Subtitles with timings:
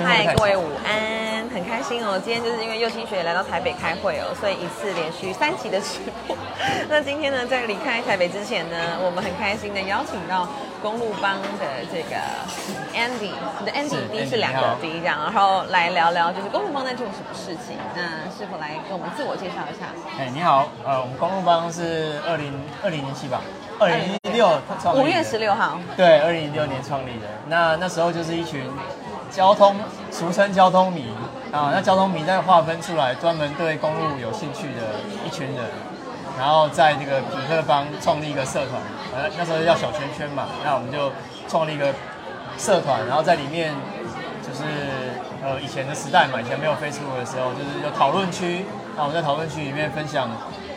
[0.00, 2.18] 嗨，各位午安，很开心哦。
[2.24, 6.34] 今天就是因为右青学来到台北开会哦，所以一次连续三集的直播。
[6.88, 10.48] 那今天呢，在离开台北之前呢，我们很开心的邀请到
[10.80, 12.16] 公路帮的这个
[12.96, 17.76] Andy，你的 Andy 第一是两个 D 这样，然后来聊聊就是公路帮在做什么事情。
[17.94, 19.92] 那是否来跟我们自我介绍一下？
[20.18, 22.50] 哎，你好，呃，我们公路帮是二零
[22.82, 23.42] 二零年七吧，
[23.78, 24.48] 二零一六
[24.80, 27.28] 创五月十六号，对，二零一六年创立的。
[27.46, 28.64] 那那时候就是一群。
[29.32, 29.74] 交通
[30.10, 31.06] 俗称交通迷
[31.50, 35.64] 啊，那交通迷再划分出来，专门对公路有兴趣的一群人，
[36.38, 38.80] 然后在这个匹克邦创立一个社团，
[39.14, 41.10] 呃，那时候叫小圈圈嘛，那我们就
[41.48, 41.94] 创立一个
[42.58, 43.74] 社团，然后在里面
[44.46, 44.64] 就是
[45.42, 50.28] 呃以前的时代嘛，以前没有 Facebook 的时候，就是有讨论区，那我们在讨论区里面分享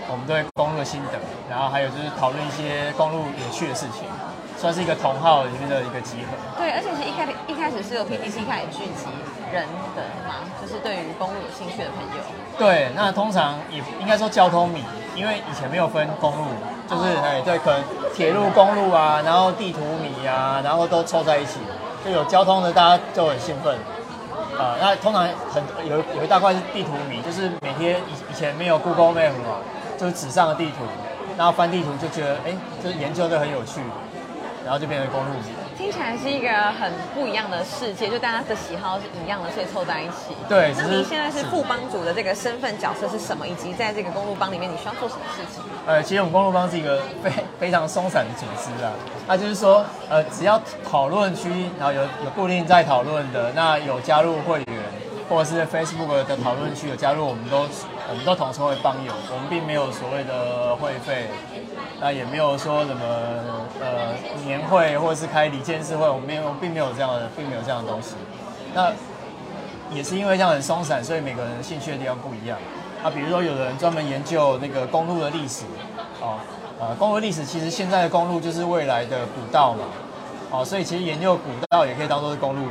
[0.09, 4.07] 我们对公路的心得，然后还有就是讨论一些公路有趣的事情。
[4.57, 6.35] 算是一个同号里面的一个集合。
[6.57, 9.05] 对，而且是一开一开始是由 PTC 开始聚集
[9.51, 12.23] 人的嘛，就是对于公路有兴趣的朋友。
[12.57, 14.83] 对，那通常也应该说交通迷，
[15.15, 16.45] 因为以前没有分公路，
[16.89, 21.59] 就是哎对，可能铁路、公路啊，然后地图迷啊，然后都凑在一起，
[22.03, 23.77] 就有交通的大家就很兴奋。
[24.57, 29.59] 啊，那通常很有有一大块是地图迷，就是每天以以前没有 Google Map 嘛，
[29.97, 30.85] 就是纸上的地图，
[31.37, 33.81] 然后翻地图就觉得哎，就是研究的很有趣。
[34.65, 35.29] 然后就变成公路
[35.77, 36.49] 听起来是一个
[36.79, 40.33] 很不一样的世界，就大家的喜好是一样的，所以凑在一起。
[40.49, 43.47] 对，那您现在是副帮主的这个身份角色是什么？
[43.47, 45.61] 以及在这个公路帮里面，你需要做什么事情？
[45.85, 48.91] 呃，其实我们公路帮是一个非非常松散的组织啊。
[49.27, 54.79] 那就是说，呃，只要讨论区，然后有有固定在讨论的，那有加入会员，
[55.29, 57.67] 或者是 Facebook 的讨论区有加入，我们都
[58.09, 61.27] 我们都统称为帮友，我们并没有所谓的会费。
[61.99, 63.05] 那也没有说什么
[63.79, 64.13] 呃
[64.45, 68.15] 年会或者是开理监事会，我们没有，并没有这样的，并没有这样的东西。
[68.73, 68.91] 那
[69.89, 72.57] 也是因为这样很松散，所以每个人兴趣的地方不一样。
[73.03, 75.63] 啊，比如说有人专门研究那个公路的历史，
[76.21, 76.37] 哦，
[76.79, 79.85] 呃，公路历史其实现在的公路就是未来的古道嘛，
[80.51, 82.67] 哦，所以其实研究古道也可以当做是公路。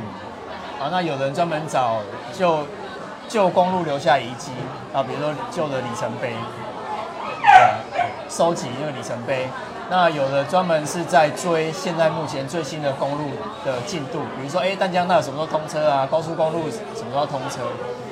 [0.79, 2.01] 啊，那有人专门找
[2.37, 2.59] 就
[3.27, 4.51] 旧公路留下遗迹，
[4.93, 6.33] 啊，比如说旧的里程碑。
[8.27, 9.47] 收集那个里程碑，
[9.89, 13.29] 那有的专门是在追现在目前最新的公路
[13.63, 16.07] 的进度，比如说，哎，丹江那什么时候通车啊？
[16.09, 17.61] 高速公路什么时候通车？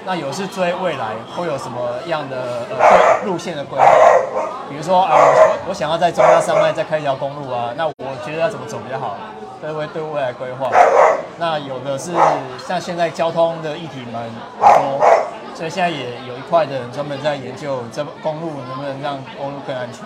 [0.06, 3.86] 那有是追未来会有什么样的呃路线的规划？
[4.70, 7.94] 比如说啊，我我想要在中央山脉再开一条公路啊，那我
[8.24, 9.18] 觉得要怎么走比较好？
[9.62, 10.70] 都会对未来规划。
[11.38, 12.12] 那有的是
[12.68, 15.00] 像现在交通的议题蛮多。
[15.56, 20.02] 所以现在也有一块的人专门在研究这公路能不能让公路更安全。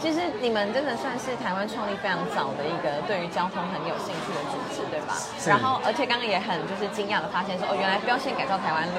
[0.00, 5.14] 其实你们真的算是台湾创立非常早的一个对于交通很有兴趣的组织，对吧？
[5.46, 8.98] 然后，而且刚刚也很就是惊讶的发现说，哦，原来标线改造台湾路，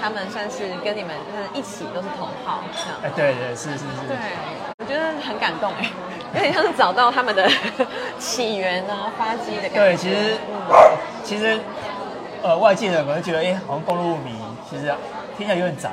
[0.00, 2.62] 他们算是跟你们就是一起都是同号。
[3.02, 4.06] 哎，对对是是是。
[4.06, 4.14] 对，
[4.78, 5.90] 我觉得很感动哎，
[6.34, 7.48] 有点像是找到他们的
[8.18, 9.78] 起源啊，发迹的感觉。
[9.78, 10.36] 对，其实
[11.24, 11.58] 其实
[12.42, 14.32] 呃，外界人可能觉得，哎，好像公路迷。
[14.68, 14.92] 其实
[15.36, 15.90] 听起来有点窄，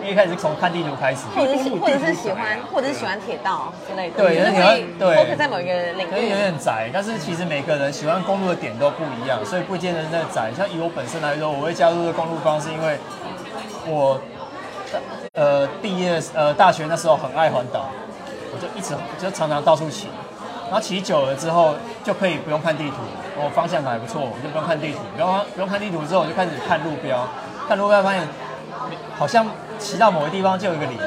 [0.00, 4.16] 因为一开始是从看地图开始，或者是或者是喜欢，或者是喜欢铁道之类的。
[4.16, 10.50] 对，有点对，在某一个领域有点窄，但是其实每个人喜欢公路的点都不一样，所以不见得那窄。
[10.54, 12.98] 像以我本身来说，我会加入这公路方，是因为
[13.86, 14.20] 我
[15.32, 17.99] 呃毕业呃大学那时候很爱环岛，我
[18.60, 20.08] 就一直就常常到处骑，
[20.66, 22.96] 然后骑久了之后就可以不用看地图，
[23.36, 27.26] 我方向感还不错，我就不用看地图，不用不用看地图之后，我就开始看路标。
[27.66, 28.26] 看路标发现，
[29.16, 29.46] 好像
[29.78, 30.98] 骑到某个地方就有一个零，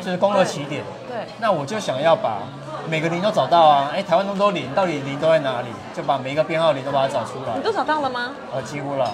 [0.00, 0.82] 就是公路起点。
[1.08, 1.26] 对。
[1.38, 2.38] 那我就想要把
[2.88, 3.90] 每个零都找到啊！
[3.92, 5.68] 哎，台湾那么多零，到底零都在哪里？
[5.94, 7.56] 就把每一个编号零都把它找出来。
[7.56, 8.30] 你都找到了吗？
[8.54, 9.12] 呃，几乎了。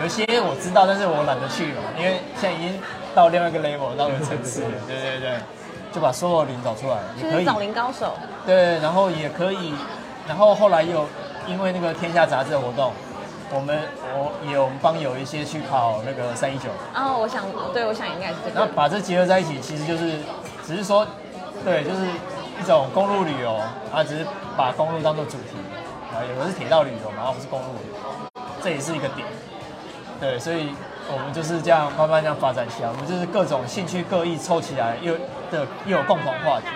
[0.00, 2.80] 有些我知道，但是我懒得去嘛，因为现在已经
[3.16, 4.70] 到另外一个 level，到一个层次了。
[4.86, 5.30] 对对对，
[5.92, 8.14] 就把所有零找出来，也可以找零高手。
[8.46, 9.74] 对，然后也可以，
[10.26, 11.06] 然后后来又
[11.46, 12.92] 因为那个天下杂志的活动。
[13.50, 13.80] 我们
[14.12, 18.60] 我也我们帮有一些去考那个三一九哦，我想对，我想应该是这个。
[18.60, 20.18] 那把这结合在一起，其实就是
[20.66, 21.06] 只是说，
[21.64, 22.04] 对，就是
[22.60, 23.54] 一种公路旅游
[23.90, 25.56] 啊，只是把公路当做主题
[26.12, 27.66] 啊，有的是铁道旅游嘛，而不是公路，
[28.62, 29.26] 这也是一个点。
[30.20, 30.68] 对，所以
[31.10, 35.14] 我们就是这样慢慢这样发展起来，我们就是各种兴趣各异凑起来，又
[35.50, 36.66] 的又有共同话题。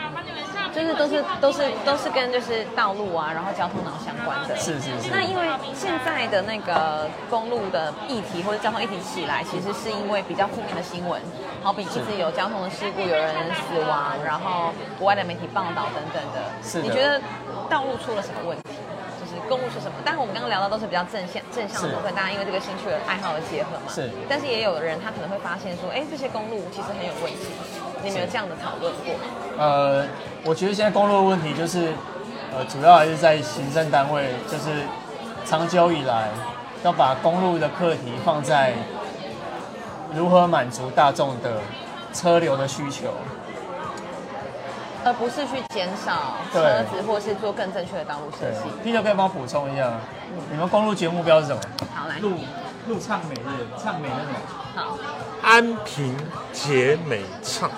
[0.75, 4.56] 就是都是都是都是跟就是道路啊，然后交通脑相关的。
[4.56, 5.11] 是是是。
[5.11, 11.20] 那因为现在的那个公路的议题或者交通议题起来，其实是因为比较负面的新闻，
[11.62, 13.34] 好比一直有交通的事故，有人
[13.69, 16.40] 死亡，然后国外的媒体报道等等的。
[16.62, 17.20] 是你觉得
[17.69, 18.70] 道路出了什么问题？
[19.49, 19.93] 公路是什么。
[20.05, 23.87] 但是我们刚刚聊到都是比较正向正向的部分，大家因为这个兴趣的爱好的结合嘛。
[23.89, 27.47] 是但是也有人他可能会发现说，哎，这些公路其实很有问题。
[28.03, 29.15] 你们有这样的讨论过？
[29.56, 30.05] 呃，
[30.44, 31.93] 我觉得现在公路的问题就是，
[32.53, 34.83] 呃，主要还是在行政单位，就是
[35.44, 36.29] 长久以来
[36.83, 38.75] 要把公路的课题放在
[40.15, 41.61] 如何满足大众的
[42.12, 43.15] 车流的需求。
[45.05, 48.91] 而不是去减少车子，或是做更正确的道路设对计。
[48.97, 49.93] ，Peter 可以帮我补充一下，
[50.51, 51.61] 你们公路节目标是什么？
[51.95, 52.33] 好，来，路
[52.87, 54.33] 路畅美日，畅美那种。
[54.75, 54.99] 好，
[55.43, 56.17] 安平
[56.53, 57.71] 节美畅，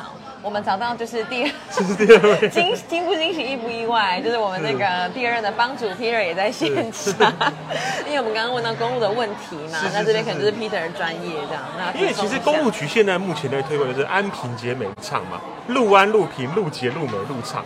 [0.44, 2.48] 我们找到就是第这 是第二位。
[2.50, 4.20] 惊惊不惊喜，意不意外？
[4.20, 7.32] 就是我们那个第二任的帮主 Peter 也在现场，
[8.06, 11.62] 因为我们刚刚问到公路的问题嘛，那这边是可能就是 Peter 的专业这样。
[11.78, 17.64] 那因为其实公路局现在目前在推广就是安平节美畅嘛，路安、路平、路捷、路美、路畅。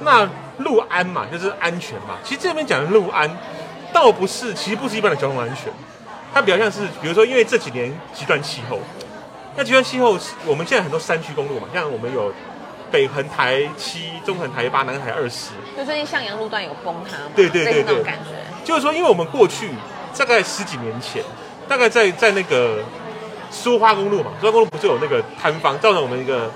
[0.00, 0.26] 那
[0.58, 2.16] 路安嘛，就是安全嘛。
[2.24, 3.30] 其实这边讲的路安，
[3.92, 5.70] 倒不是，其实不是一般的交通安全，
[6.32, 8.78] 它比较像是，比如说，因为这几年极端气候，
[9.56, 12.32] 那极端气候是我们现在很多山区公路嘛，像我们有
[12.90, 18.30] 北横台七、中横台八、南台二十，就最近向阳路段有崩塌嘛，对对对对感觉。
[18.64, 19.70] 就是说，因为我们过去
[20.16, 21.22] 大概十几年前，
[21.66, 22.80] 大概在在那个
[23.50, 26.50] 苏花公路嘛，苏花公路不是有那个坍方，造成我们一个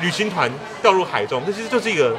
[0.00, 0.50] 旅行团
[0.80, 2.16] 掉入海中，这其实就是一个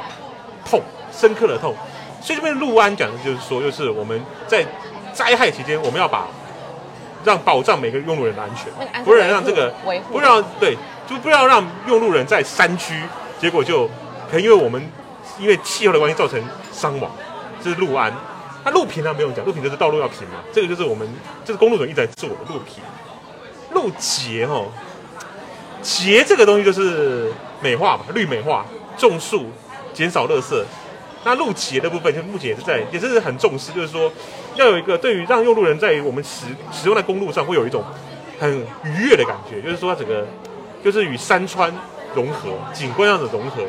[0.68, 1.74] 痛，深刻的痛。
[2.20, 4.64] 所以这边陆安讲的就是说，就是我们在
[5.12, 6.26] 灾害期间，我们要把
[7.26, 9.74] 让保障每个用路人的安全那个安，全不能让这个
[10.12, 10.76] 不让对，
[11.10, 13.02] 就不要让用路人在山区，
[13.40, 13.88] 结果就
[14.30, 14.80] 可能因为我们
[15.40, 16.40] 因为气候的关系造成
[16.72, 17.10] 伤亡，
[17.62, 18.12] 这是路安。
[18.64, 21.08] 那路平呢不用讲，路平就是道路要平嘛，这个就是我们
[21.44, 22.82] 这是公路总一直在做的路平。
[23.72, 24.68] 路节哦，
[25.82, 28.64] 节这个东西就是美化嘛，绿美化，
[28.96, 29.50] 种树，
[29.92, 30.62] 减少垃圾。
[31.26, 34.10] 那路企业的部分，就目前也是在，也是很重视，就是说
[34.54, 37.82] 要有一个对于让用路人在我们使使用在公路上会有一种
[38.38, 38.48] 很
[38.84, 40.24] 愉悦的感觉，就是说它整个
[40.84, 41.74] 就是与山川
[42.14, 43.64] 融合，景观上的融合。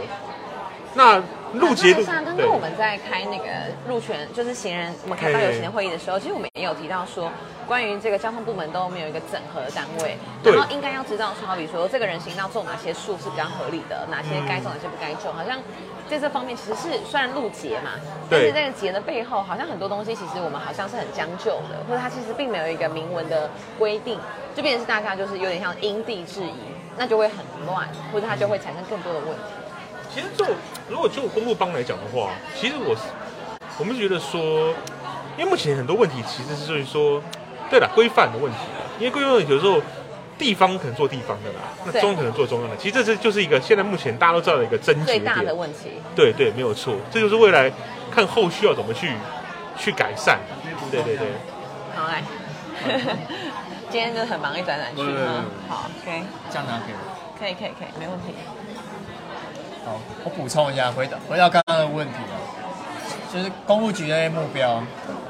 [0.93, 1.19] 那
[1.53, 3.45] 路节路那像刚刚我们在开那个
[3.87, 7.31] 路权，就是行人，我们开到有行人会议的时候，其实我们也有提到说，
[7.67, 15.57] 关于这个交通部门都没有一个整合单位，然后应该要知道说，好比说这个人行道种哪些树是比较合理的，哪些该种，哪些不该种，好像
[16.09, 17.91] 在这方面其实是虽然路节嘛，
[18.29, 23.49] 但是这个节的背后，好像很多东西其实我们好像是很将就的，或者它其实并没有一个明文的
[23.79, 24.19] 规定，
[24.53, 26.53] 就变成是大家就是有点像因地制宜，
[26.97, 29.41] 那就会很乱，或者它就会产生更多的问题。
[30.17, 30.43] 其实就
[30.89, 33.01] 如果就公路帮来讲的话，其实我是
[33.77, 34.73] 我们是觉得说，
[35.37, 37.21] 因为目前很多问题其实是就是说，
[37.69, 38.57] 对了，规范的问题，
[38.97, 39.79] 因为规范问题有时候
[40.35, 45.53] 地方可能做地方的啦，那中央可能做中央的，其实这是就是一个现在目前大家都知道的一个症结最大的。
[45.53, 45.91] 问题。
[46.15, 47.71] 对对，没有错，这就是未来
[48.09, 49.11] 看后续要怎么去
[49.77, 50.39] 去改善。
[50.89, 51.27] 对对对，
[51.95, 52.23] 好来，
[53.91, 57.17] 今天真的很忙，一转转去对对对嗯好，OK，这样拿给我。
[57.37, 58.33] 可以可以可以，没问题。
[59.87, 62.35] 好，我补充一下，回到回到刚刚的问题啊，
[63.33, 64.83] 就是公路局的那些目标，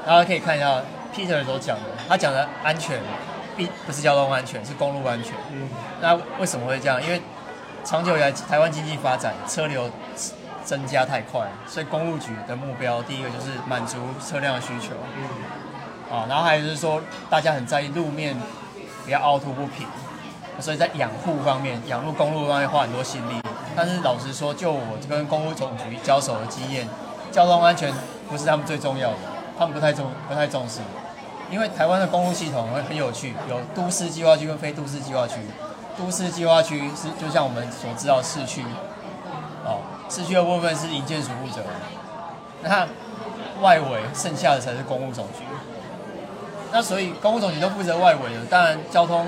[0.04, 0.82] 大家可以看一下
[1.14, 3.00] Peter 所讲的，他讲的安全，
[3.56, 5.32] 必不是交通安全，是公路安全。
[5.52, 5.68] 嗯，
[6.00, 7.00] 那为什么会这样？
[7.00, 7.22] 因为
[7.84, 9.88] 长久以来台湾经济发展车流
[10.64, 17.00] 增加太快，所以公路局的目标第一个就是满足车辆的需求，嗯啊，然后还有就是说
[17.30, 18.36] 大家很在意路面
[19.06, 19.86] 比较凹凸不平，
[20.60, 23.40] 所以在养护方面、养路公路方面花很多心力。
[23.76, 26.88] 但是老实说，就我跟公路总局交手的经验，
[27.30, 27.92] 交通安全
[28.28, 29.16] 不是他们最重要的，
[29.58, 30.80] 他们不太重不太重视。
[31.50, 35.36] 因为台湾的公路系统会很有趣，有都市计划区跟非都市计划区。
[35.96, 38.62] 都市计划区是就像我们所知道市区，
[39.64, 41.68] 哦，市区的部分是营建署负责的，
[42.62, 42.86] 那
[43.60, 45.44] 外围剩下的才是公务总局。
[46.70, 49.26] 那所以公务总局都负责外围的，当然交通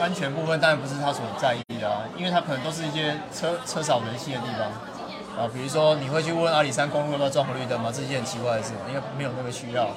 [0.00, 4.68] 安全部分当然不是他所在意的啊，因为他可能都是一些车车少人稀的地方
[5.38, 7.90] 啊，比如说你会去问阿里山公路要不要装红绿灯吗？
[7.92, 9.88] 这是一件很奇怪的事情，因为没有那个需要，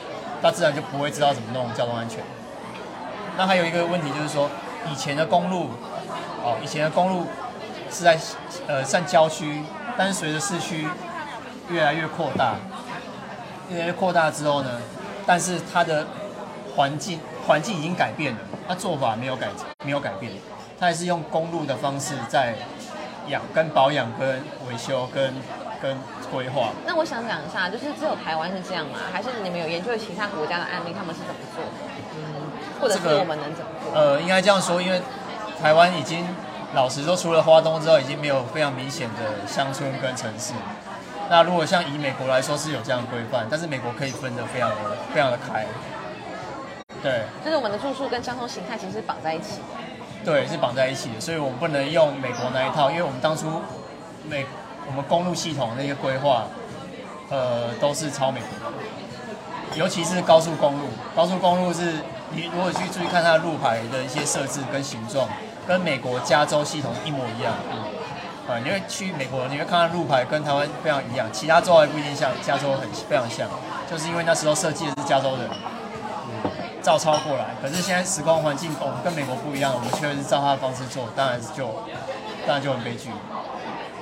[0.41, 2.19] 他自然就不会知道怎么弄交通安全。
[3.37, 4.49] 那还有一个问题就是说，
[4.91, 5.69] 以前的公路，
[6.43, 7.25] 哦，以前的公路
[7.89, 8.19] 是在
[8.67, 9.63] 呃算郊区，
[9.97, 10.85] 但是随着市区
[11.69, 12.55] 越来越扩大，
[13.69, 14.69] 越来越扩大之后呢，
[15.25, 16.05] 但是它的
[16.75, 17.19] 环境
[17.49, 19.47] 环境已经改变了，他做法没有改
[19.83, 20.31] 没有改变，
[20.79, 22.53] 他还是用公路的方式在
[23.27, 25.33] 养、跟保养、跟维修、跟
[25.81, 25.97] 跟
[26.31, 26.69] 规划。
[26.85, 28.99] 那我想讲一下，就是只有台湾是这样吗？
[29.11, 31.71] 还是你们有研究其他国家的案例，他们是怎么做的？
[32.79, 33.99] 或者是我们能怎么做？
[33.99, 35.01] 呃，应该这样说，因为
[35.59, 36.23] 台湾已经
[36.75, 40.53] 老实说，除了花东之后，已经没有非常明显的乡村跟城市。
[41.31, 44.75] 那如果像以美国来说是有这样的规范，但是美国可以分得非常的
[45.11, 45.65] 非常的开。
[47.01, 49.63] 对就是我们的住宿跟交通形态其实是绑在一起的。
[50.25, 53.61] 对，是绑在一起的，所以我们不能用美国那一套，因为我们当初
[54.27, 54.45] 美
[54.85, 56.45] 我们公路系统那些规划，
[57.29, 58.77] 呃，都是超美国的，
[59.75, 60.87] 尤其是高速公路。
[61.15, 61.93] 高速公路是
[62.31, 65.27] 你如果去注意看它的路牌的一些设置跟形状，
[65.65, 67.53] 跟美国加州系统一模一样。
[68.49, 73.47] 啊，你会去美国，你会看到路牌跟台湾非常一样，其他州还不一定像，加州很非常像，
[73.89, 75.47] 就是因为那时候设计的是加州人，
[76.81, 77.55] 照抄过来。
[77.61, 81.67] 可是现在时光环境，我们跟美国不一样，我们却是照他的方式做，当然是就
[82.45, 83.09] 当然就很悲剧。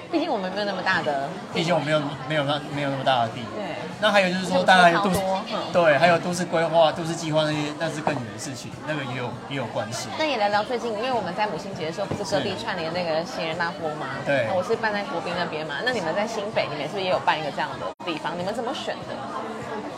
[0.09, 3.41] 毕竟我们没有那么大的，毕竟我们没有没有那没有那么大的地。
[3.55, 3.75] 对。
[3.99, 5.19] 那还有就是说，当然有都市
[5.73, 10.07] 对，还有都市规划、都市计划那些，那是更远的事情，那个也有也有关系。
[10.17, 14.05] 那也聊聊最近，因为我们在母亲节的时候不是各地串联那个新人大波吗？
[14.23, 15.81] 对那我是办在国宾那边嘛。
[15.83, 18.37] 那你们在新北，你们是不是也有办一个这样的地方？
[18.37, 19.17] 你们怎么选的？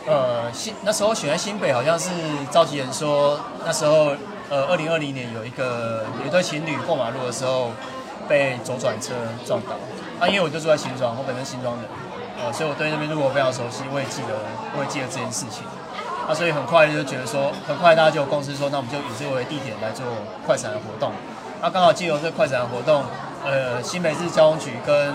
[0.06, 2.10] 呃，新那时候选在新北，好像是
[2.50, 4.12] 召集人说，那时候
[4.48, 7.70] 呃，二零二零年有一个有一对情侣过马路的时候
[8.28, 9.12] 被左转车
[9.46, 9.76] 撞倒。
[10.18, 11.84] 啊，因为我就住在新庄，我本身新庄人，
[12.42, 14.34] 呃，所以我对那边路我非常熟悉，我也记得，
[14.76, 15.64] 我也记得这件事情。
[16.28, 20.04] 啊，所以很快就觉得说，很快大家就有共识说，那我们就以这个为地点来做
[20.46, 21.12] 快闪的活动。
[21.62, 23.04] 那刚好借由这快闪的活动，
[23.44, 25.14] 呃，新北市交通局跟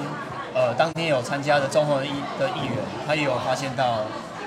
[0.53, 4.01] 呃当天有参加的中红的议的议员，他也有发现到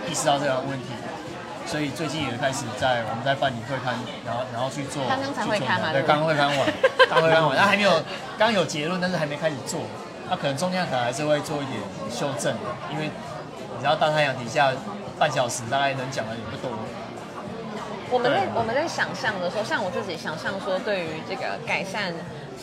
[0.09, 0.89] 意识到这个问题，
[1.67, 6.67] 所以最近也开始在我们在办理会刊，然后然后去做刚刚才会刊嘛对，刚刚会刊完，
[7.11, 8.03] 刚会刊完， 那还没有
[8.39, 9.83] 刚有结论，但是还没开始做，
[10.31, 11.79] 那可能中间可能还是会做一点
[12.11, 13.11] 修正的，因为
[13.77, 14.73] 你知道大太阳底下
[15.19, 16.71] 半小时大概能讲的也不多。
[18.11, 22.15] 我们在我们在想象的时候，像我自己想象说，对于这个改善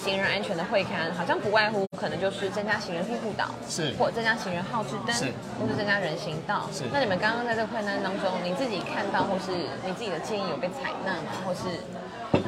[0.04, 5.26] 行人安全的会刊，好像不外乎可能就是增加行人庇护岛，是或增加行人号志灯，是
[5.60, 6.70] 或是增加人行道。
[6.74, 9.52] 是那你们刚刚在这个会单当中，你自己看到或是
[9.86, 11.32] 你自己的建议有被采纳吗？
[11.46, 12.42] 或是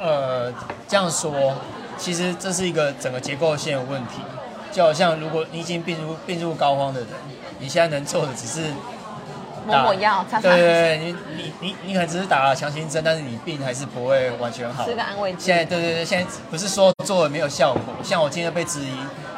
[0.00, 0.52] 呃，
[0.86, 1.54] 这样说，
[1.98, 4.20] 其实这是一个整个结构性的问题。
[4.70, 7.08] 就好像如果你已经病入病入膏肓的人，
[7.58, 8.72] 你现在能做的只是
[9.66, 14.84] 抹抹药，擦擦对对对，你你你你可能只是打了强心针，但是你病还是不会完全好。
[14.84, 15.46] 吃个安慰剂。
[15.46, 18.92] 现在对对对，现在不是说做了没有效果，像我今天被质疑，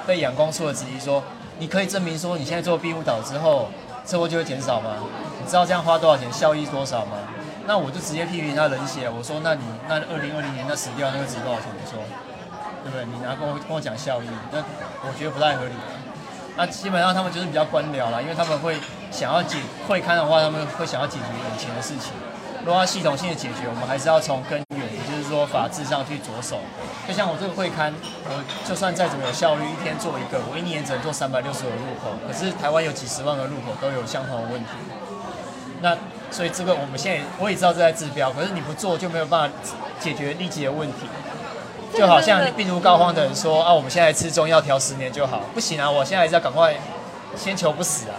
[0.07, 1.23] 被阳光处的质疑说，
[1.59, 3.69] 你可以证明说你现在做庇护岛之后，
[4.07, 4.91] 车祸就会减少吗？
[5.41, 7.19] 你知道这样花多少钱，效益多少吗？
[7.67, 11.69] 那我就直接批评他冷血，我说那你那二零二零年那死掉那个值多少钱？
[11.75, 11.99] 你说，
[12.85, 13.05] 对不对？
[13.07, 14.59] 你拿跟我跟我讲效益，那
[15.03, 15.73] 我觉得不太合理。
[16.57, 18.77] 那基本上他们就是比较官僚啦，因为他们会
[19.11, 22.13] 想要解会刊的话，他们会想要解决眼前的事情。
[22.65, 26.59] 如果要系统性的解决，我们还是要从根源，就是说法制上去着手。
[27.07, 27.95] 就像我这个会刊，
[28.25, 34.71] 我就算再怎么有效率，一天做一个，我一年只能做三百六十个路口，可是台湾有几十万个路口都有相同的问题。
[35.81, 35.97] 那
[36.33, 39.57] 所以这个我们现在我也知道这在治标，可是你不做就没有办法
[40.01, 41.07] 解决立即的问题。
[41.95, 46.75] 就好像病入膏肓的人说啊，我们现在吃中药调十年就好，不行啊，我现在还是要赶快
[47.37, 48.17] 先求不死啊。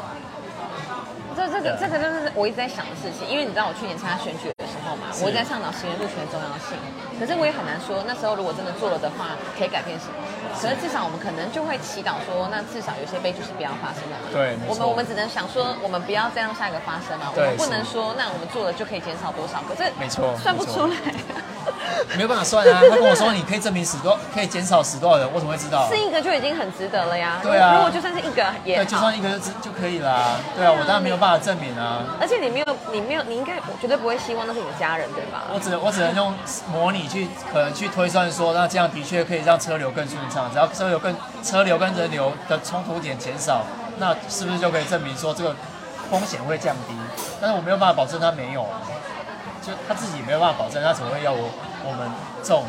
[1.36, 6.80] 这这个这个就是我一直在想的事情，因为你知道我去年参加选举的时候嘛，我在倡导行人路权的重要性。
[7.20, 10.24] 可是我也很难说，那时候如果真的做了的话，可以改变什么？
[10.56, 14.32] 可是至少我们可能就会祈祷说，那至少有些悲剧是不要发生的嘛。
[14.32, 17.28] 对我们我们只能想说，我们不要再让下一个发生嘛。
[17.36, 19.60] 我们不能说，那我们做了就可以减少多少？
[19.68, 20.96] 可是没错算不出来。
[22.16, 25.90] 没有办法算啊， 他跟我说你可以证明死多，可以减少死多少人，我怎么会知道？
[25.90, 27.40] 是一个就已经很值得了呀。
[27.42, 30.38] 对啊如果就算是一个也对，就算一个就就可以啦。
[30.56, 35.44] 对啊，我当然没有办法证明啊，而且你没有，你没有，你应该我绝对不会希望那是你的家人，对吧？
[35.54, 36.34] 我只能我只能用
[36.72, 43.64] 模拟去可能去推算说，那这样的确可以让车流更顺畅，只要车流更车流跟人流的冲突点减少，
[43.98, 45.56] 那是不是就可以证明说这个
[46.10, 46.94] 风险会降低？
[47.42, 48.82] 但是我没有办法保证他没有啊，
[49.62, 51.50] 就他自己没有办法保证，他怎么会要我
[51.84, 52.10] 我们
[52.42, 52.64] 这种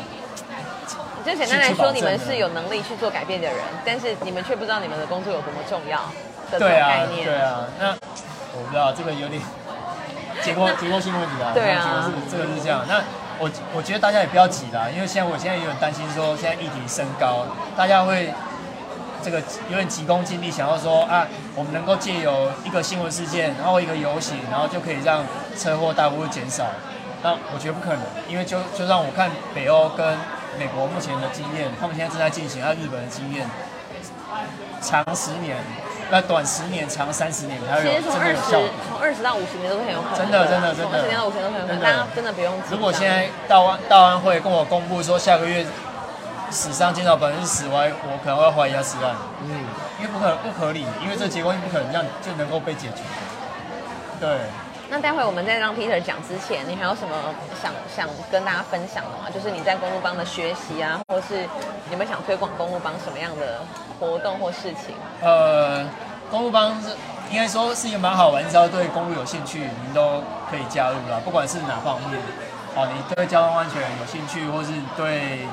[1.25, 5.99] 就简单来说，你们是有能力去做改变的人，但是你们却不知道你们的工作有多么重要
[6.51, 7.25] 的这种对啊概念。
[7.25, 7.91] 对啊，那
[8.53, 9.41] 我不知道这个有点
[10.43, 12.85] 结构结构性问题啊，对啊结构是这个是这样。
[12.87, 13.01] 那
[13.39, 17.45] 我我觉得大家也不要急啦，因为现在我现在有点担心说，现在议题升高，
[17.77, 18.33] 大家会
[19.23, 25.23] 这个有点急功近利，想要说啊，我们能够借由一个新闻事件，然后一个游行，然后就可以让
[25.57, 26.65] 车祸大幅度减少。
[27.21, 30.17] 那我觉得不可能，因为就就让我看北欧跟
[30.57, 33.45] 美国目前的经验，他们现在正在进行，还有日本的经验，
[34.81, 35.57] 长十年，
[36.11, 38.69] 那短十年，长三十年它会有真其实从二十的有效果。
[38.89, 42.53] 从二十到五十年都是很有可能真的真的真的从二十年到五十年都很有可能，大家真的不用。
[42.71, 45.65] 如果现在道安道安会跟我公布说下个月
[46.51, 49.13] 史上见到百分之十，我还我可能会怀疑他失案，
[49.45, 49.65] 嗯，
[49.99, 53.03] 因为不可不合理，因为这个结婚不可能这样就能够被解决。
[54.19, 54.27] 对，
[54.91, 57.15] 那待会我们在让 Peter 讲之前，你还有什么
[57.61, 59.29] 想想跟大家分享的吗？
[59.31, 61.43] 就是你在公路帮的学习啊，或是
[61.91, 63.61] 有没有想推广公路帮什么样的
[63.99, 64.95] 活动或事情？
[65.21, 65.87] 呃，
[66.31, 66.89] 公路帮是
[67.29, 72.19] 应该说是一个蛮好玩，只要对公路有兴趣，您都可以加入啦，不管是哪方面，
[72.75, 75.45] 哦，你对交通安全有兴趣，或是对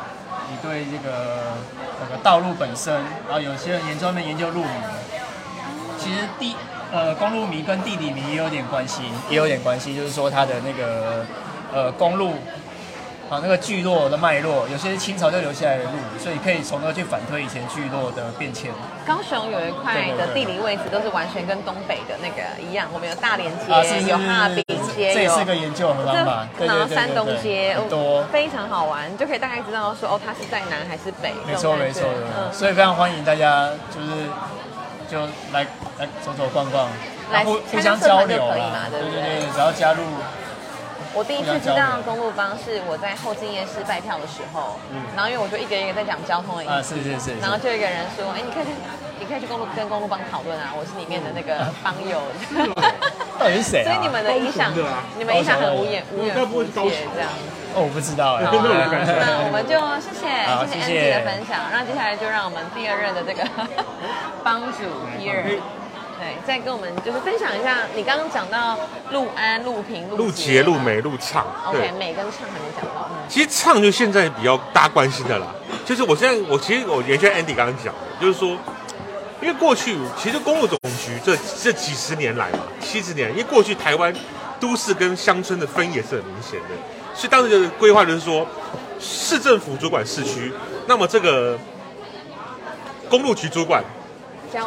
[0.49, 1.53] 你对这个
[2.01, 2.95] 整个道路本身，
[3.29, 4.83] 然后有些人研专门研究路名，
[5.99, 6.57] 其实第
[6.97, 11.27] 呃公路迷跟地理迷也有点关系，也有点关系，就是说它的那个
[11.73, 12.35] 呃公路。
[13.29, 18.71] 啊，那个聚落的脉络，有些是清朝就留下来的路，所以可以从那去反推以前聚落的变迁。
[19.05, 26.47] 高雄有一块的地理位置都是完全跟东北的那个一样，我们有大连街，啊，是是有哈滨街，这也有是个研究的方法。
[26.57, 31.35] 对然后山东对街很多，非常好玩，就可以大概知道说哦，它是在南还是北。
[31.49, 32.05] 没错没错
[32.53, 34.31] 所以非常欢迎大家，就是
[35.11, 35.21] 就
[35.53, 35.67] 来
[35.99, 36.89] 来走走逛逛，
[37.33, 38.89] 来互互相交流嘛。
[38.91, 40.03] 对不对对对，只要加入，
[41.15, 48.71] 我第一次知道公路帮是我在后进夜市拜票的时候，嗯然后因为我就一个一个在讲交通的意啊，思，是是是，然后就有一个人说，哎，你可以去，
[49.19, 52.21] 你可以去公路跟公路帮讨论啊，我是里面的那个帮友。
[53.39, 53.93] 到底是谁啊？
[53.93, 57.29] 所以你们的影响高雄的啊，你们影响很无眼无远该不会无界是这样。
[57.75, 58.45] 哦，我不知道哎。
[58.45, 63.45] 好那我们就谢谢好谢谢谢 Andy 的分享，那接下来就让我们第二任的这个
[64.43, 64.83] 帮主
[65.19, 65.61] Peter。
[66.19, 68.79] 对，再跟我们就是分享一下，你刚刚讲到
[69.11, 73.07] 陆安、陆平、路捷捷、路美、陆畅，OK，美跟唱还没讲到。
[73.11, 75.49] 嗯其实唱就现在比较大家关心的啦，
[75.85, 78.57] 就是我现在我其实我原先 Andy 刚刚讲的，就是说，
[79.47, 84.13] 因为过去其实公路总局这这几十年来嘛，七十年，因为过去台湾
[84.59, 86.75] 都市跟乡村的分野是很明显的，
[87.15, 88.45] 所以当时的规划就是说，
[88.99, 90.51] 市政府主管市区，
[90.89, 91.57] 那么这个
[93.09, 93.85] 公路局主管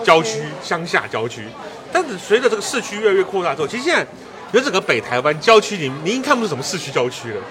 [0.01, 1.43] 郊区、乡下郊区。
[1.91, 4.07] 但是随着这个市区越来越扩大之后，其实现在
[4.53, 7.41] 有整个北台湾郊区，你你已经看不出什么市区郊区了，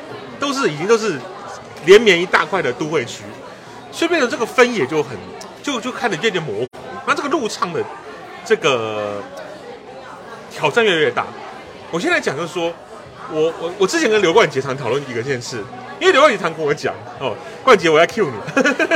[0.40, 1.20] 都是已经都是
[1.84, 3.24] 连绵一大块的都会区，
[3.92, 5.10] 所以变成这个分野就很
[5.62, 6.66] 就就开始渐渐模糊。
[7.06, 7.82] 那这个路畅的
[8.44, 9.22] 这个
[10.50, 11.26] 挑战越来越大。
[11.90, 12.72] 我现在讲就是说，
[13.32, 15.62] 我我我之前跟刘冠杰常讨论一个件事，
[15.98, 18.32] 因为刘冠杰常跟我讲哦，冠杰我要 cue 你，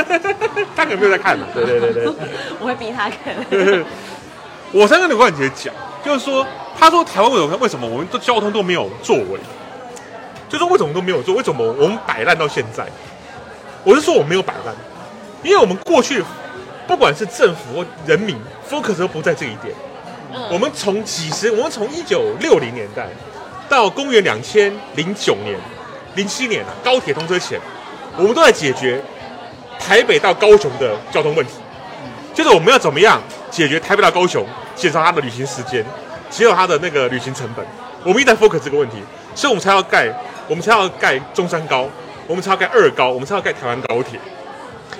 [0.75, 1.45] 他可能没有在看呢。
[1.53, 2.13] 对对对对。
[2.61, 3.35] 我会逼他看。
[4.71, 5.73] 我常跟刘冠杰讲，
[6.03, 6.45] 就是说，
[6.79, 9.39] 他说台湾为什么为什么我们都交通都没有作为，
[10.49, 12.87] 就说为什么都没有做，为什么我们摆烂到现在？
[13.83, 14.75] 我是说我没有摆烂，
[15.43, 16.23] 因为我们过去
[16.93, 18.37] 不管是政府或人民
[18.69, 19.73] focus 都不在这一点。
[20.31, 23.07] 嗯我们从几十，我们从一九六零年代
[23.67, 25.57] 到公元两千零九年、
[26.13, 27.59] 零七年啊，高铁通车前，
[28.15, 29.03] 我们都在解决
[29.79, 31.53] 台北到高雄的交通问题。
[32.31, 35.83] 就是我们要怎么样解决台北到高雄，减少它的旅行时间，
[36.29, 37.65] 减少它的那个旅行成本。
[38.03, 38.97] 我们一直在 focus 这个问题，
[39.33, 40.07] 所以我们才要盖，
[40.47, 41.89] 我们才要盖中山高，
[42.27, 44.19] 我们才要盖二高，我们才要盖台湾高铁。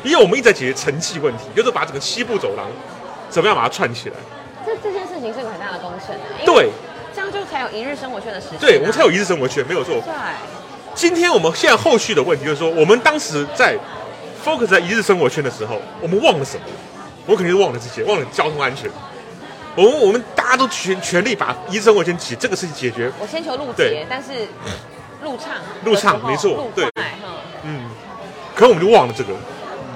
[0.03, 2.67] 因为我们一直在解决城际问题，就是把整个西部走廊
[3.29, 4.15] 怎么样把它串起来。
[4.65, 6.69] 这这件事情是个很大的工程啊，对，
[7.15, 8.61] 这样就才有一日生活圈的实现啊。
[8.61, 9.95] 对，我们才有一日生活圈，没有错。
[9.95, 10.13] 对。
[10.95, 13.75] 今天我们现在后续的问题就是说，我们当时在
[14.45, 16.63] focus 在一日生活圈的时候，我们忘了什么？
[17.25, 18.89] 我肯定是忘了这些，忘了交通安全。
[19.75, 23.11] 我们我们大家都全全力把一日生活圈解这个事情解决。
[23.19, 24.47] 我先求路对捷，但是
[25.23, 27.31] 路畅，路畅没错路对快，嗯。
[27.63, 27.89] 嗯，
[28.53, 29.33] 可我们就忘了这个，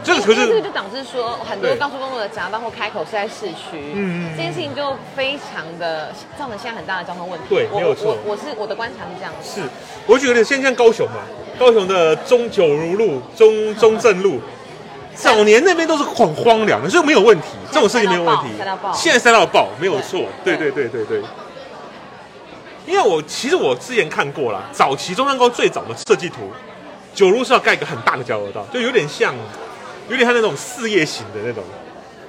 [0.07, 7.47] 这个可是这个就导致说很多高速公路的匝道或开口是在市区，嗯这件事情就非常的造成现在很大的交通问题。
[7.49, 9.61] 我对没有错我我是我的观察是这样子。
[9.61, 9.67] 是，
[10.05, 11.17] 我举个例子，现在像高雄嘛，
[11.59, 14.39] 高雄的中九如路、中中正路，
[15.13, 18.93] 早年那边都是很荒凉的，所以没有问题， 这种事情没有问题塞到爆。
[18.93, 21.29] 现在塞到爆，没有错，对对对对对对。
[22.85, 26.49] 因为我其实我之前看过了，早期中山高最早的设计图，
[27.13, 29.35] 九如是要盖一个很大的交流道，就有点像，
[30.09, 31.63] 有点像那种事业型的那种。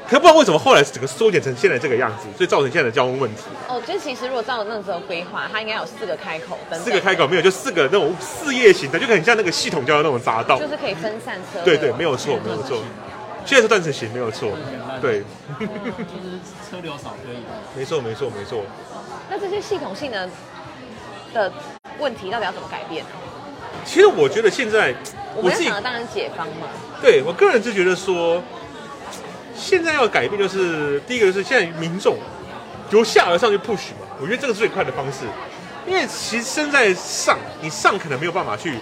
[0.08, 3.42] 可不知道为什么后来整个缩减成现在这个样子，所以造成现在的交通问题。
[3.68, 10.58] 哦，就其实如果照那时候规划，它应该有四个开口，等等四个开口没有，就四个那种事业型的，就很像那个系统交的那种匝道。
[10.58, 11.64] 就是可以分散车流。
[11.64, 12.82] 对对，没有错，没有错。
[13.44, 14.52] 现在是断层型，没有错。
[15.02, 15.20] 对，
[15.60, 17.36] 就是车流少可以。
[17.76, 18.62] 没错，没错，没错。
[19.28, 20.26] 那这些系统性的
[21.34, 21.52] 的
[21.98, 23.04] 问题到底要怎么改变？
[23.88, 24.94] 其实我觉得现在
[25.34, 26.66] 我自己想的当然解方嘛。
[27.00, 28.42] 对我个人是觉得说，
[29.56, 32.18] 现在要改变就是第一个就是现在民众
[32.90, 35.20] 由下而上去 push 嘛，我觉得这个是最快的方式。
[35.86, 38.74] 因为其实身在上，你上可能没有办法去，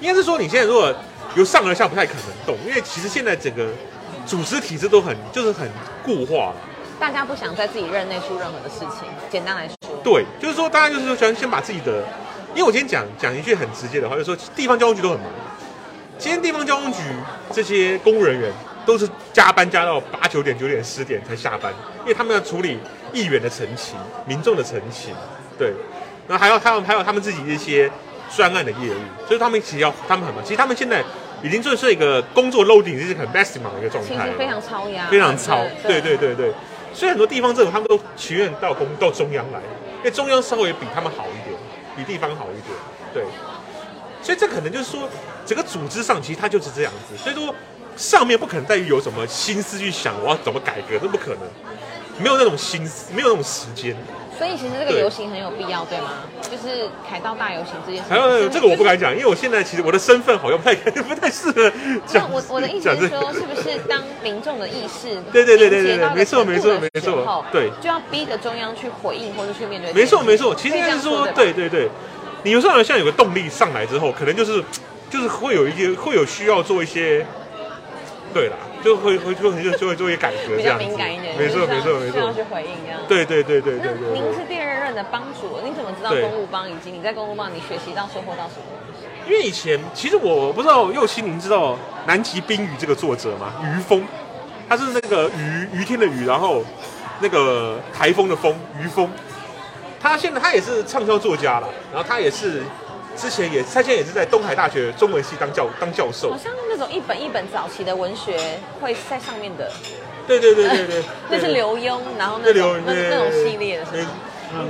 [0.00, 0.92] 应该是说你现在如果
[1.36, 3.68] 由上而下不太可能动，因为其实现在整个
[4.26, 5.70] 组织体制都很就是很
[6.02, 6.52] 固化。
[6.98, 9.08] 大家不想在自己任内出任何的事情。
[9.30, 12.02] 简单来说，对，就是说大家就是说喜欢先把自己的，
[12.58, 15.28] 因为我今天讲讲一句很直接的话，就是说地方交通局都很忙。
[16.18, 16.98] 今天地方交通局
[17.52, 18.52] 这些公务人员
[18.84, 22.80] 都是加班加到八九点、九点、十点才下班，因为他们要处理
[23.12, 23.94] 议员的陈情、
[24.26, 25.14] 民众的陈情，
[25.56, 25.72] 对，
[26.26, 27.88] 然后还有还有还有他们自己一些
[28.34, 30.42] 专案的业务，所以他们其实要他们很忙。
[30.42, 31.00] 其实他们现在
[31.44, 36.52] 已经就是一个工作 loading 是很 maximum 的一个状态，非常超压，非常超，对对对对。
[36.92, 39.60] 所以很多地方政府他们都情愿到公到中央来，
[39.98, 41.47] 因为中央稍微比他们好一点，
[41.98, 42.74] 比地方好一点，
[43.12, 43.24] 对。
[44.22, 45.08] 所以这可能就是说，
[45.44, 47.16] 整个组织上其实它就是这样子。
[47.16, 47.54] 所以说，
[47.96, 51.40] 上面不可能再有什么心思去想我要怎么改革，这不可能，
[52.18, 53.96] 没有那种心思，没有那种时间。
[54.38, 56.22] 所以其实这个游行很有必要，对吗？
[56.42, 58.08] 就是凯道大游行这件事。
[58.08, 61.70] 还有这个我不敢讲，因为我现在其实我的身份好像不太不太适合
[62.06, 62.30] 讲。
[62.30, 69.92] 我我的意思是说，是不是当民众的意识对对对对对对，没错没错没错，对，就要逼着中央去回应或者去面对。
[69.92, 71.88] 没错没错，其实应该是说，对对对，
[72.44, 74.62] 你有时候像有个动力上来之后，可能就是
[75.10, 77.26] 就是会有一些会有需要做一些，
[78.32, 78.56] 对啦。
[78.82, 83.00] 就会会就就就会做一些改革，比较敏感一点，没错没错没错，要去回应这样。
[83.08, 84.12] 对对对对对对。
[84.12, 88.78] 您是第二任的帮主，您怎么知道公务帮以及你在公务帮你学习到收获到什么？
[89.26, 93.52] 因为以前其实我不知道右心，您知道南极冰雨这个作者吗？
[93.64, 94.02] 于峰，
[94.68, 96.62] 他是那个雨雨天的雨，然后
[97.20, 99.10] 那个台风的风，于峰。
[100.00, 102.62] 他现在他也是畅销作家了，然后他也是。
[103.18, 106.30] 之前也，他现在也是在东海大学中文系当教当教授。
[106.30, 108.38] 好像那种一本一本早期的文学
[108.80, 109.68] 会在上面的。
[110.26, 111.04] 对对对对对。
[111.28, 114.08] 那是刘墉，然后那刘那那种系列的是吗？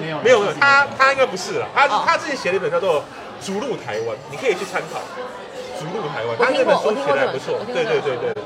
[0.01, 1.69] 没有没有没有，他他应该不是了。
[1.75, 3.01] 他他之前写了一本叫做
[3.47, 4.99] 《逐鹿台湾》，你可以去参考
[5.79, 6.37] 《逐鹿台湾》。
[6.43, 7.61] 他那本书写的还不错。
[7.67, 8.43] 对对对对。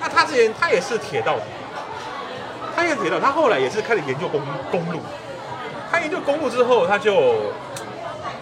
[0.00, 1.36] 那他之前他也是铁道，
[2.76, 5.00] 他也是铁道，他后来也是开始研究公公路。
[5.90, 7.52] 他研究公路之后，他就。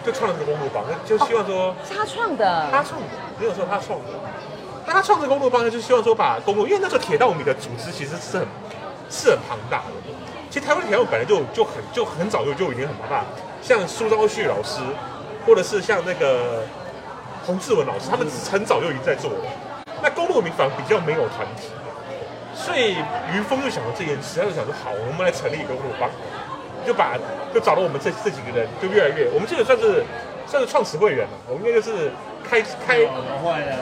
[0.05, 3.07] 就创了这个公路帮，就希望说是他创的，他创的，
[3.39, 4.05] 没有说他创的。
[4.85, 8.47] 那他创这个公路帮呢，就希望说把公路，因为那时候铁道米的组织其实是很
[9.09, 9.93] 是很庞大的。
[10.49, 13.23] 其实台湾铁路本来就就很就很早就就已经很庞大，
[13.61, 14.81] 像苏昭旭老师，
[15.45, 16.63] 或者是像那个
[17.45, 19.37] 洪志文老师，他们很早就已经在做了。
[20.01, 21.69] 那公路民反而比较没有团体，
[22.53, 22.97] 所以
[23.31, 26.09] 于峰就想到这件事，他就想说好，我们来成立一个公路帮。
[26.85, 27.17] 就把
[27.53, 30.03] 就找了我们这这几个人，就越来越，我们这个算是
[30.45, 31.33] 算是创始会员了。
[31.47, 32.11] 我们应该就是
[32.43, 32.97] 开开。
[33.43, 33.75] 坏了。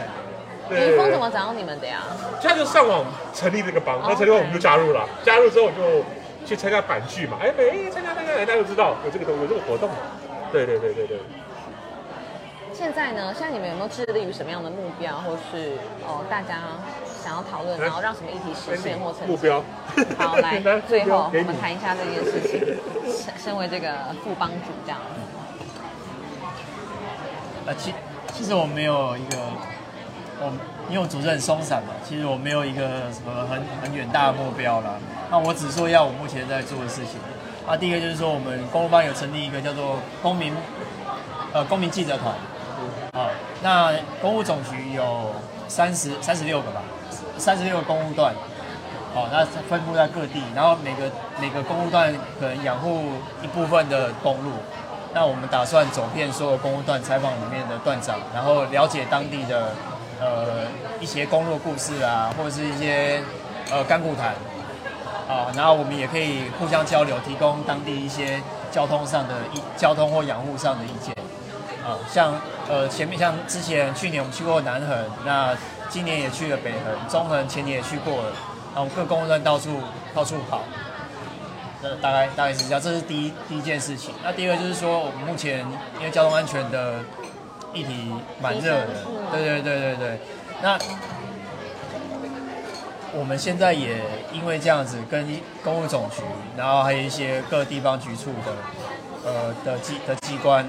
[0.70, 2.00] 林峰怎么找到你们的呀？
[2.42, 5.06] 他就上网成立这个帮，那成立后我们就加入了。
[5.22, 6.04] 加入之后就
[6.46, 9.90] 去参加版剧嘛，哎，没参加参加，大家就知道有这个东有这个活动。
[10.50, 11.18] 对对对对对。
[12.72, 13.34] 现在呢？
[13.38, 15.74] 现在你们有没有致力于什么样的目标，或是
[16.08, 16.62] 哦大家
[17.24, 19.28] 想要讨论，然后让什么议题实现或成？
[19.28, 19.64] 目标。
[20.18, 22.60] 好，来， 最后我们谈一下这件事情。
[23.06, 25.00] 身身为这个副帮主，这样。
[27.66, 27.94] 呃，其
[28.34, 29.38] 其实我没有一个，
[30.40, 30.52] 我
[30.90, 34.96] 因为我组织很松散嘛，其实我没有一个什么很很远大的目标啦。
[35.30, 37.20] 那我只说要我目前在做的事情。
[37.68, 40.52] 啊，第一个就是说，我们公路帮有成立一个叫做公民，
[41.54, 42.34] 呃，公民记者团。
[43.14, 43.30] 啊，
[43.62, 45.36] 那公务总局有
[45.68, 46.82] 三十三十六个吧，
[47.42, 48.36] 三十六个公务段，
[49.16, 51.10] 哦，那分布在各地，然后每个
[51.42, 54.52] 每个公务段可能养护一部分的公路，
[55.12, 59.72] 那我们打算走遍所有公务段，采访里面的段长，然后了解当地的
[60.22, 60.68] 呃
[61.00, 63.24] 一些公路故事啊，或者是一些
[63.72, 64.36] 呃干股谈，
[65.28, 68.40] 啊，然后我们也可以互相交流，提供当地一些
[68.72, 71.16] 交通上的意交通或养护上的意见。
[71.84, 75.58] 啊，像呃前面像之前去年我们去过南横，那
[75.92, 78.32] 今年也去了北横、中横，前年也去过了，
[78.74, 79.82] 然后各公路站到处
[80.16, 80.62] 到处跑，
[81.84, 84.14] 呃大概大概是这样，这是第一第一件事情。
[84.24, 85.60] 那第二个就是说，我们目前
[86.00, 87.04] 因为交通安全的
[87.74, 88.88] 议题蛮热的，
[89.32, 90.20] 对对对对对。
[90.64, 90.80] 那
[93.14, 93.98] 我们现在也
[94.32, 95.28] 因为这样子，跟
[95.62, 96.22] 公务总局，
[96.56, 98.54] 然后还有一些各地方局处的。
[99.24, 100.68] 呃的机的机关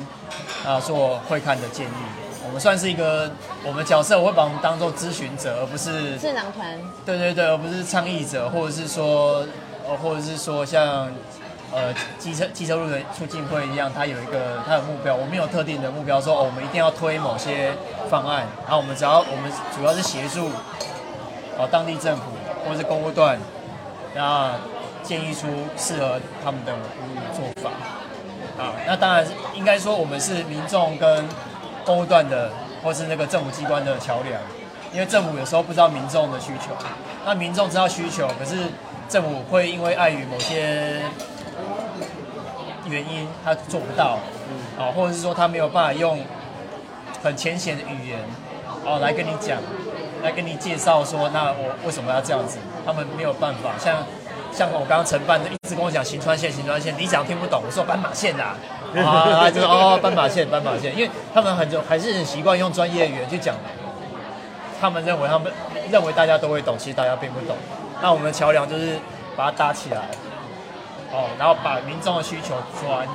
[0.67, 1.91] 啊做会看的建议，
[2.45, 3.31] 我们算是一个
[3.65, 6.79] 我们角色，我会把我们当做咨询者，而不是智囊团。
[7.07, 9.47] 对对对，而不是倡议者，或者是说
[9.89, 11.11] 呃或者是说像
[11.73, 17.73] 呃机车机车路的促进会一样，它有一个它有目标，我们有特定的目标，说哦我们一定要推某些
[18.11, 20.51] 方案，然后我们只要我们主要是协助
[21.59, 22.23] 呃当地政府
[22.65, 23.39] 或者是公务段，
[24.15, 24.51] 然后
[25.03, 26.73] 建议出适合他们的
[27.33, 27.71] 做法。
[28.59, 31.25] 啊，那当然是应该说，我们是民众跟
[31.85, 32.51] 公务段的
[32.83, 34.41] 或是那个政府机关的桥梁，
[34.93, 36.75] 因为政府有时候不知道民众的需求，
[37.25, 38.57] 那民众知道需求，可是
[39.09, 41.03] 政府会因为碍于某些
[42.87, 44.19] 原因，他做不到，
[44.79, 46.21] 哦，或者是说他没有办法用
[47.23, 48.19] 很浅显的语言，
[48.85, 49.59] 哦，来跟你讲，
[50.23, 52.59] 来跟你介绍说，那我为什么要这样子？
[52.85, 54.05] 他们没有办法，像
[54.53, 58.55] 像我刚刚承办的一直跟我讲行川线，行川线，你讲听不懂，我说斑马线呐、
[58.95, 63.57] 啊，啊， 就是哦，斑马线，斑马线，因为他们很久还是很习惯用专业语言去讲，
[64.81, 65.51] 他们认为他们
[65.91, 67.57] 认为大家都会懂，其实大家并不懂。
[68.03, 68.99] 那我们的桥梁就是
[69.37, 70.03] 把它搭起来，
[71.13, 73.09] 哦，然后把民众的需求转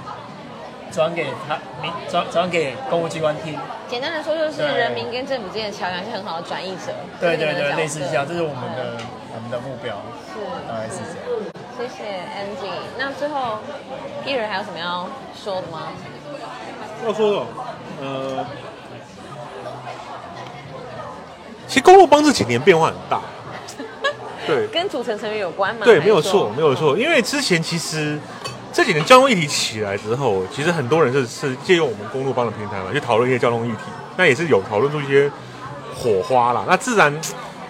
[0.89, 6.95] 转给他民转转给公务机关听，简单的说，就是人民跟政府之间的桥梁是很好的转译者。
[7.19, 8.95] 对对对，类似这样，这是我们的
[9.26, 9.95] 我们的目标，
[10.27, 10.39] 是。
[10.67, 11.23] 大概是这样。
[11.77, 12.69] 谢谢 Angie。
[12.97, 13.59] 那最后
[14.25, 15.87] ，Peter 还有什么要说的吗？
[17.05, 17.45] 要说的，
[18.01, 18.45] 呃，
[21.67, 23.21] 其实公路帮这几年变化很大，
[24.47, 25.85] 对跟组成成员有关吗？
[25.85, 28.19] 对，没有错，说没有错，因为之前其实
[28.73, 33.83] 这几年交通议题起来之后，其实很多人是是借用我们公路帮的平台嘛，去讨论一些交通议题，
[34.17, 35.31] 那也是有讨论出一些
[35.95, 36.65] 火花啦。
[36.67, 37.13] 那自然，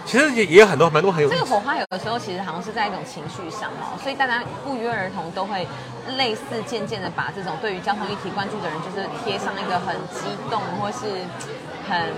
[0.08, 5.68] 其实也也有很多蛮多很有这个火花有的时候其实好像是在一种情绪上哦，所以大家不约而同都会
[6.16, 11.28] 类似渐渐的把这种对于交通议题关注的人，就是贴上一个很激动或是
[11.90, 12.14] 很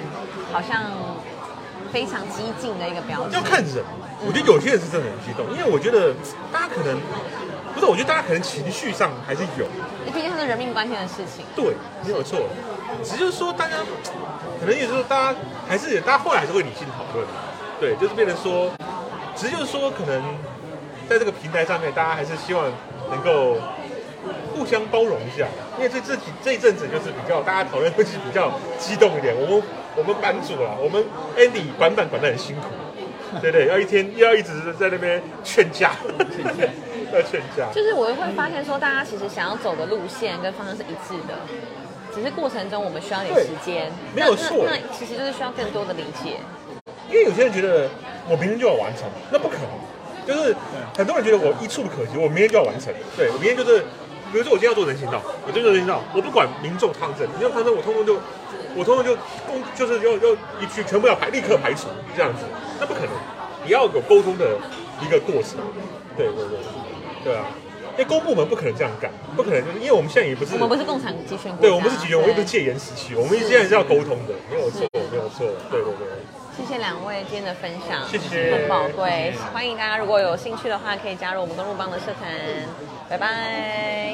[0.54, 0.94] 好像
[1.92, 3.32] 非常激进的一个标签。
[3.34, 3.84] 要看人，
[4.22, 6.14] 我觉得有些人是真的很激动，因为我觉得
[6.54, 6.94] 大家可能
[7.74, 9.66] 不是，我觉得大家可能情绪上还是有，
[10.14, 11.44] 毕竟它是人命关天的事情。
[11.56, 11.74] 对，
[12.06, 12.46] 没有错。
[13.04, 13.78] 只是说大家
[14.60, 17.26] 可能有时候大家还是大家后来还是会理性讨论，
[17.80, 18.70] 对，就是变成说，
[19.36, 20.22] 其实就是说可能
[21.10, 22.66] 在这个平台上面，大家还是希望
[23.10, 23.58] 能够
[24.54, 29.34] 互相包容一下，因为这这几这一阵子就是比较大家讨论会是比较激动一点。
[29.34, 29.64] 我们
[29.96, 31.04] 我们版主啦，我们
[31.38, 35.94] Andy 管板管得很辛苦，对对，要一天要一直在那边劝架，
[37.14, 37.72] 要劝架。
[37.74, 41.36] 就是我会发现说，大家其实想要走的路线跟方向是一致的，
[42.14, 43.90] 只是过程中我们需要点时间。
[44.14, 46.38] 那没有错那那其实就是需要更多的理解。
[47.10, 47.90] 因为有些人觉得
[48.30, 49.68] 我明天就要完成，那不可能。
[50.28, 50.56] 就是
[50.96, 52.94] 很多人觉得我一触不可及，我明天就要完成。
[53.18, 53.80] 对，我明天就是，
[54.32, 58.14] 比如说我今天要做人行道，我今天做人行道，我不管民众抗争，民众抗争我通通就，
[58.76, 59.18] 我通通就
[59.48, 62.46] 公就是要要一去全部要排立刻排除这样子，
[62.80, 63.14] 那不可能，
[63.66, 64.54] 你要有沟通的
[65.02, 65.58] 一个过程。
[66.16, 67.50] 对对对，对啊，
[67.94, 76.19] 因为公部门不可能这样干，不可能就是因为我们现在也不是我们不是共产集权国家，对，我们是集权，我们又不是戒严时期，我们现在是要沟通的，没有错，没有错，对对对。
[76.60, 79.34] 谢谢两位今天的分享，谢谢很宝贵。
[79.54, 82.30] 欢迎大家如果有兴趣的话，可以加入我们公路帮的社团。
[83.08, 84.14] 拜拜。